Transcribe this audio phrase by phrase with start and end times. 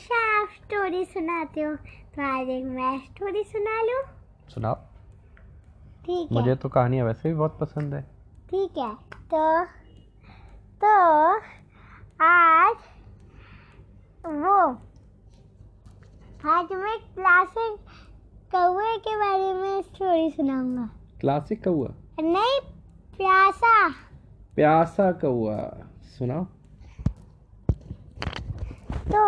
[0.00, 1.74] हमेशा आप स्टोरी सुनाते हो।
[2.12, 4.02] तो आज एक मैं स्टोरी सुना लूँ।
[4.48, 4.74] सुनाओ।
[6.04, 8.00] ठीक है। मुझे तो कहानियाँ वैसे भी बहुत पसंद है।
[8.50, 8.94] ठीक है।
[9.32, 9.64] तो
[10.80, 10.92] तो
[12.24, 12.76] आज
[14.24, 14.56] वो
[16.50, 17.76] आज मैं क्लासिक
[18.54, 20.88] कौए के बारे में स्टोरी सुनाऊँगा।
[21.20, 22.58] क्लासिक कौआ नहीं
[23.16, 23.88] प्यासा।
[24.54, 25.60] प्यासा कौआ
[26.18, 26.44] सुनाओ।
[29.12, 29.20] तो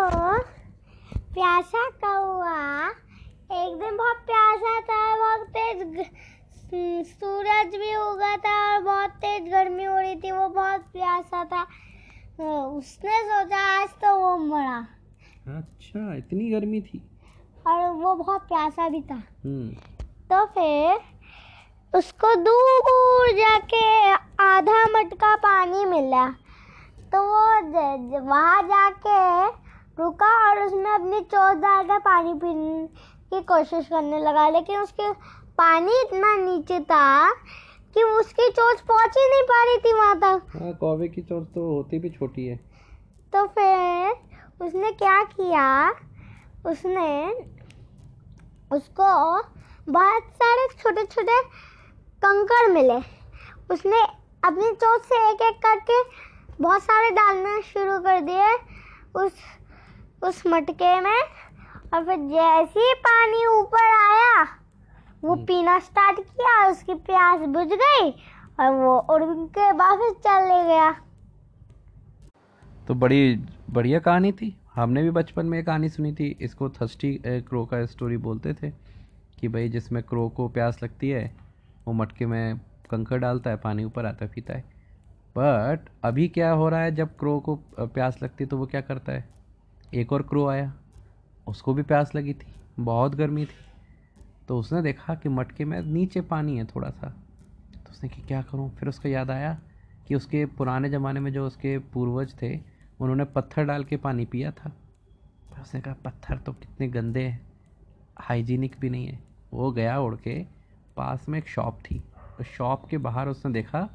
[1.34, 2.88] प्यासा कौआ।
[3.58, 9.84] एक दिन बहुत प्यासा था बहुत तेज सूरज भी उगा था और बहुत तेज गर्मी
[9.84, 11.62] हो रही थी वो बहुत प्यासा था।
[12.36, 14.76] तो उसने सोचा आज तो वो मरा।
[15.56, 17.02] अच्छा इतनी गर्मी थी।
[17.66, 19.68] और वो बहुत प्यासा भी था। हम्म।
[20.30, 23.84] तो फिर उसको दूर जाके
[24.42, 26.28] आधा मटका पानी मिला।
[27.12, 29.20] तो वो वहाँ जाके
[29.98, 32.86] रुका और उसमें अपनी चोट डालकर पानी पीने
[33.32, 35.10] की कोशिश करने लगा लेकिन उसके
[35.58, 37.30] पानी इतना नीचे था
[37.96, 41.46] कि उसकी चोट पहुँच ही नहीं पा रही थी वहाँ तक। हाँ कौवे की चोट
[41.54, 42.56] तो होती भी छोटी है।
[43.32, 45.90] तो फिर उसने क्या किया?
[46.66, 47.10] उसने
[48.76, 49.12] उसको
[49.92, 51.40] बहुत सारे छोटे छोटे
[52.22, 52.98] कंकड़ मिले।
[53.74, 54.02] उसने
[54.44, 56.02] अपनी चोट से एक एक करके
[56.60, 58.54] बहुत सारे डालना शुरू कर दिए।
[59.16, 59.32] उस
[60.22, 61.20] उस मटके में
[61.94, 64.42] और फिर जैसे ही पानी ऊपर आया
[65.24, 68.10] वो हम्म। पीना स्टार्ट किया उसकी प्यास बुझ गई
[68.60, 70.90] और वो उड़ के वापस चले गया।
[72.88, 73.36] तो बड़ी
[73.70, 78.16] बढ़िया कहानी थी। हमने भी बचपन में कहानी सुनी थी। इसको थर्स्टी क्रो का स्टोरी
[78.18, 78.70] बोलते थे
[79.40, 81.24] कि भाई जिसमें क्रो को प्यास लगती है
[81.86, 82.58] वो मटके में
[82.90, 84.64] कंकड़ डालता है पानी ऊपर आता पीता है।
[85.36, 88.80] बट अभी क्या हो रहा है जब क्रो को प्यास लगती है तो वो क्या
[88.80, 89.24] करता है?
[89.94, 90.72] एक और क्रो आया।
[91.46, 92.46] उसको भी प्यास लगी थी,
[92.80, 93.72] बहुत गर्मी थी।
[94.48, 97.08] तो उसने देखा कि मटके में नीचे पानी है थोड़ा सा।
[97.74, 98.70] तो उसने कि क्या करूँ?
[98.70, 99.58] फिर उसको याद आया
[100.08, 102.56] कि उसके पुराने ज़माने में जो उसके पूर्वज थे,
[103.00, 104.68] उन्होंने पत्थर डाल के पानी पिया था।
[105.48, 107.40] फिर उसने कहा, पत्थर तो कितने गंदे हैं,
[108.18, 109.18] हाइजीनिक भी नहीं है।
[109.52, 110.42] वो गया उड़ के
[110.96, 112.02] पास में एक शॉप थी।
[112.38, 113.88] तो शॉप के बाहर उसने देखा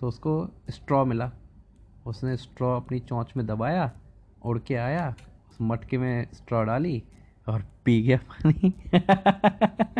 [0.00, 1.30] तो उसको स्ट्रॉ मिला।
[2.06, 3.90] उसने स्ट्रॉ अपनी चोंच में दबाया,
[4.44, 5.14] उड़ के आया।
[5.62, 7.02] मटके में स्ट्रॉ डाली
[7.48, 8.74] और पी गया पानी।